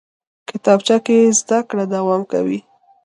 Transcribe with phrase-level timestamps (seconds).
[0.49, 2.59] کتابچه کې زده کړه دوام کوي